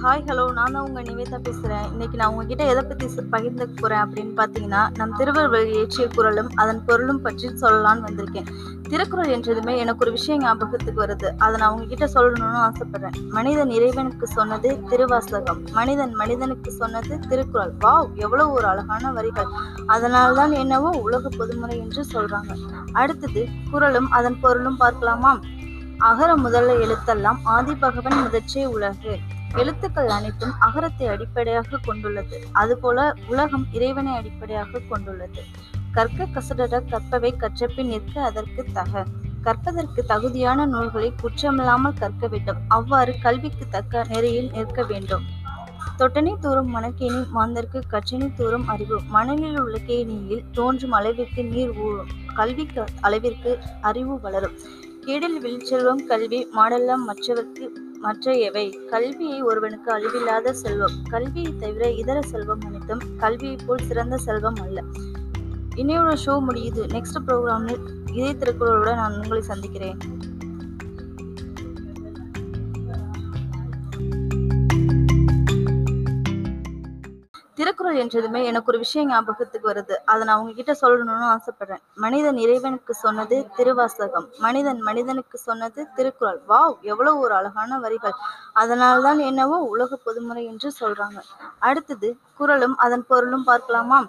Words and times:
Hi 0.00 0.22
hello 0.28 0.42
நான் 0.56 0.74
தான் 0.74 0.86
உங்கள் 0.86 1.06
நிவேதா 1.08 1.38
பேசுகிறேன் 1.44 1.84
இன்னைக்கு 1.92 2.16
நான் 2.20 2.30
உங்ககிட்ட 2.30 2.62
எதை 2.64 2.82
பற்றி 2.88 3.06
பகிர்ந்து 3.34 3.64
போகிறேன் 3.68 4.02
அப்படின்னு 4.04 4.32
பார்த்தீங்கன்னா 4.40 4.80
நம் 4.98 5.14
திருவள்ளுவர் 5.18 5.70
இயற்றிய 5.74 6.06
குரலும் 6.16 6.50
அதன் 6.54 6.80
பொருளும் 6.88 7.20
பற்றி 7.26 7.46
சொல்லலான்னு 7.62 8.06
வந்திருக்கேன். 8.08 8.48
திருக்குறள் 8.88 9.32
என்றதுமே 9.36 9.74
எனக்கு 9.76 10.02
ஒரு 10.04 10.12
விஷயம் 10.16 10.42
ஞாபகத்துக்கு 10.42 11.00
வருது. 11.04 11.28
அதை 11.38 11.54
நான் 11.60 11.72
உங்ககிட்ட 11.74 12.08
சொல்லணும்னு 12.14 12.58
ஆசைப்படுறேன். 12.66 13.16
மனிதன் 13.36 13.70
இறைவனுக்கு 13.70 14.28
சொன்னது 14.34 14.72
திருவாசகம். 14.90 15.62
மனிதன் 15.72 16.12
மனிதனுக்கு 16.14 16.72
சொன்னது 16.80 17.12
திருக்குறள். 17.28 17.72
வாவ் 17.84 18.10
எவ்வளவு 18.24 18.52
ஒரு 18.52 18.68
அழகான 18.72 19.12
வரிகள். 19.12 19.50
அதனால்தான் 19.86 20.54
என்னவோ 20.62 20.90
உலக 21.06 21.32
பொதுமுறை 21.38 21.78
என்று 21.78 22.04
சொல்கிறாங்க 22.14 22.52
அடுத்தது 22.92 23.44
குரலும் 23.72 24.10
அதன் 24.10 24.38
பொருளும் 24.44 24.76
பார்க்கலாமா 24.76 25.32
அகர 26.10 26.30
முதல்ல 26.36 26.72
எழுத்தெல்லாம் 26.84 27.40
ஆதிபகவன் 27.56 28.20
முதற்றே 28.22 28.66
உலகு. 28.76 29.14
எழுத்துக்கள் 29.54 30.08
அனைத்தும் 30.08 30.54
அகரத்தை 30.58 31.06
அடிப்படையாக 31.06 31.78
கொண்டுள்ளது. 31.84 32.44
அதுபோல 32.52 33.14
உலகம் 33.28 33.66
இறைவனை 33.72 34.14
அடிப்படையாக 34.14 34.78
கொண்டுள்ளது. 34.78 35.44
கற்க 35.92 36.26
கசடர 36.26 36.80
கற்பவை 36.90 37.34
கற்றப்பின் 37.36 37.86
நிற்க 37.86 38.22
அதற்கு 38.22 38.64
தக. 38.72 39.04
கற்பதற்கு 39.42 40.04
தகுதியான 40.04 40.66
நூல்களை 40.66 41.12
குற்றமில்லாமல் 41.22 41.98
கற்க 41.98 42.26
வேண்டும். 42.26 42.56
அவ்வாறு 42.68 43.14
கல்விக்கு 43.22 43.68
தக்க 43.68 44.04
நெறியில் 44.08 44.50
நிற்க 44.50 44.82
வேண்டும். 44.82 45.24
தொட்டனை 45.98 46.38
தூரம் 46.38 46.76
மணக்கேணி 46.76 47.26
மாந்தர்க்கு 47.30 47.82
கற்றினை 47.92 48.34
தூரம் 48.34 48.68
அறிவு. 48.68 49.00
மணலில் 49.08 49.60
உள்ள 49.60 49.78
கேணியில் 49.78 50.44
தோன்றும் 50.52 50.92
அளவிற்கு 50.92 51.44
நீர் 51.44 51.78
ஊறும். 51.78 52.08
கல்விக்கு 52.34 52.84
அளவிற்கு 53.00 53.58
அறிவு 53.80 54.20
வளரும். 54.20 54.56
கேடில் 55.06 55.38
விழிச்செல்வம் 55.42 56.06
கல்வி 56.06 56.48
மாடெல்லாம் 56.56 57.04
மற்றவர்க்கு 57.06 57.85
மற்ற 58.06 58.32
எவை 58.48 58.64
கல்வியை 58.90 59.38
ஒருவனுக்கு 59.42 59.88
அழிவில்லாத 59.96 60.54
செல்வம். 60.62 60.96
கல்வியை 61.10 61.52
தவிர 61.60 61.90
இதர 62.02 62.18
செல்வம் 62.32 62.64
அனைத்தும் 62.66 63.02
கல்வியை 63.18 63.56
போல் 63.66 63.86
சிறந்த 63.88 64.16
செல்வம் 64.26 64.60
அல்ல. 64.64 64.78
இன்னையோட 65.80 66.12
ஷோ 66.24 66.34
முடியுது. 66.48 66.82
நெக்ஸ்ட் 66.94 67.22
ப்ரோக்ராமில் 67.26 67.82
இதே 68.12 68.30
திருக்குறளோட 68.32 68.92
நான் 68.94 69.16
உங்களை 69.22 69.42
சந்திக்கிறேன். 69.42 69.98
திருக்குறள் 77.66 77.96
என்றதுமே 77.96 78.44
எனக்கு 78.44 78.70
ஒரு 78.70 78.78
விஷயம் 78.78 79.08
ஞாபகத்துக்கு 79.08 79.70
வருது. 79.70 79.94
அதை 80.04 80.24
நான் 80.24 80.38
உங்ககிட்ட 80.38 80.72
சொல்லணும்னு 80.80 81.24
ஆசைப்படுறேன். 81.32 81.80
மனிதன் 81.94 82.36
இறைவனுக்கு 82.36 82.94
சொன்னது 82.94 83.46
திருவாசகம். 83.56 84.28
மனிதன் 84.38 84.80
மனிதனுக்கு 84.80 85.38
சொன்னது 85.38 85.86
திருக்குறள். 85.94 86.40
வாவ் 86.48 86.80
எவ்வளவு 86.80 87.18
ஒரு 87.18 87.34
அழகான 87.34 87.78
வரிகள். 87.78 88.14
அதனால்தான் 88.52 89.18
என்னவோ 89.18 89.58
உலக 89.58 89.98
பொதுமுறை 90.04 90.44
என்று 90.44 90.72
சொல்றாங்க. 90.80 91.18
அடுத்தது 91.58 92.16
குரலும் 92.34 92.76
அதன் 92.76 93.06
பொருளும் 93.06 93.44
பார்க்கலாமா 93.44 94.00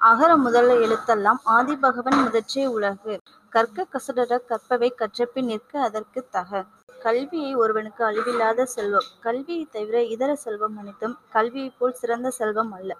அகர 0.00 0.36
முதல்ல 0.36 0.72
எழுத்தெல்லாம் 0.86 1.38
ஆதிபகவன் 1.46 2.22
முதற்றே 2.24 2.66
உலகு. 2.66 3.18
கற்க 3.48 3.86
கசடர 3.92 4.38
கற்பவை 4.48 4.94
கற்றப்பின் 4.98 5.50
நிற்க 5.52 5.80
அதற்கு 5.80 6.26
தக. 6.30 6.64
கல்வியை 7.06 7.50
ஒருவனுக்கு 7.62 8.02
அழிவில்லாத 8.10 8.66
செல்வம். 8.76 9.08
கல்வியை 9.26 9.64
தவிர 9.76 9.96
இதர 10.14 10.30
செல்வம் 10.44 10.76
அனைத்தும் 10.82 11.16
கல்வியை 11.36 11.70
போல் 11.78 12.00
சிறந்த 12.02 12.30
செல்வம் 12.40 12.72
அல்ல. 12.78 12.92